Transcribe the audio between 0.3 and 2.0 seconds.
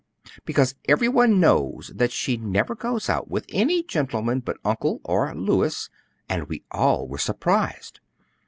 "Because every one knows